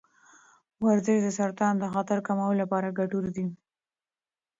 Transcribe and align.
ورزش 0.85 1.17
د 1.23 1.27
سرطان 1.39 1.73
د 1.79 1.85
خطر 1.93 2.17
کمولو 2.27 2.59
لپاره 2.61 2.95
ګټور 2.99 3.25
دی. 3.35 3.47